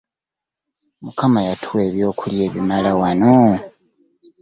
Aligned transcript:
Mukama 1.03 1.39
yatuwa 1.47 1.81
ebyokulya 1.89 2.41
ebimala 2.47 2.91
wano. 3.01 3.37